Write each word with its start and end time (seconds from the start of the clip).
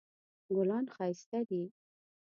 ګلان 0.55 0.85
ښایسته 0.93 1.39
دي 1.49 1.61